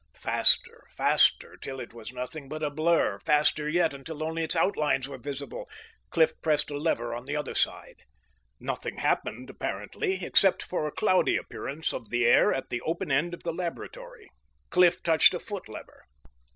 Faster, 0.15 0.83
faster, 0.89 1.55
till 1.57 1.79
it 1.79 1.93
was 1.93 2.11
nothing 2.11 2.49
but 2.49 2.63
a 2.63 2.71
blur. 2.71 3.19
Faster 3.19 3.69
yet, 3.69 3.93
until 3.93 4.23
only 4.23 4.41
its 4.41 4.55
outlines 4.55 5.07
were 5.07 5.19
visible. 5.19 5.69
Cliff 6.09 6.31
pressed 6.41 6.71
a 6.71 6.77
lever 6.79 7.13
on 7.13 7.25
the 7.25 7.35
other 7.35 7.53
side. 7.53 7.97
Nothing 8.59 8.97
happened 8.97 9.51
apparently, 9.51 10.25
except 10.25 10.63
for 10.63 10.87
a 10.87 10.91
cloudy 10.91 11.37
appearance 11.37 11.93
of 11.93 12.09
the 12.09 12.25
air 12.25 12.51
at 12.51 12.69
the 12.71 12.81
open 12.81 13.11
end 13.11 13.35
of 13.35 13.43
the 13.43 13.53
laboratory. 13.53 14.27
Cliff 14.71 15.03
touched 15.03 15.35
a 15.35 15.39
foot 15.39 15.69
lever. 15.69 16.03